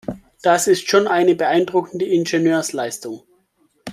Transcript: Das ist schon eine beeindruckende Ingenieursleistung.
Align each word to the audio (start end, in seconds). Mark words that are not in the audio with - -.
Das 0.41 0.65
ist 0.65 0.89
schon 0.89 1.07
eine 1.07 1.35
beeindruckende 1.35 2.05
Ingenieursleistung. 2.05 3.21